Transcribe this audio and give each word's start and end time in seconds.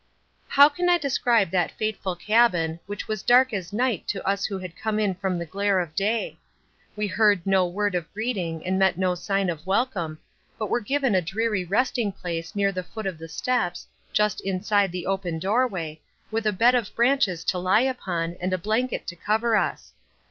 How 0.47 0.67
can 0.67 0.89
I 0.89 0.97
describe 0.97 1.51
that 1.51 1.73
fateful 1.77 2.15
cabin, 2.15 2.79
which 2.87 3.07
was 3.07 3.21
dark 3.21 3.53
as 3.53 3.71
night 3.71 4.07
to 4.07 4.27
us 4.27 4.45
who 4.47 4.57
had 4.57 4.75
come 4.75 4.97
in 4.99 5.13
from 5.13 5.37
the 5.37 5.45
glare 5.45 5.79
of 5.79 5.93
day? 5.93 6.39
We 6.95 7.05
heard 7.05 7.45
no 7.45 7.67
word 7.67 7.93
of 7.93 8.11
greeting 8.11 8.65
and 8.65 8.79
met 8.79 8.97
no 8.97 9.13
sign 9.13 9.47
of 9.47 9.63
welcome, 9.67 10.17
but 10.57 10.71
were 10.71 10.79
given 10.81 11.13
a 11.13 11.21
dreary 11.21 11.63
resting 11.63 12.11
place 12.11 12.55
near 12.55 12.71
the 12.71 12.81
foot 12.81 13.05
of 13.05 13.19
the 13.19 13.29
steps, 13.29 13.85
just 14.11 14.41
inside 14.41 14.91
the 14.91 15.05
open 15.05 15.37
doorway, 15.37 16.01
with 16.31 16.47
a 16.47 16.51
bed 16.51 16.73
of 16.73 16.95
branches 16.95 17.43
to 17.43 17.59
lie 17.59 17.81
upon, 17.81 18.37
and 18.41 18.53
a 18.53 18.57
blanket 18.57 19.05
to 19.05 19.15
cover 19.15 19.55
us. 19.55 19.93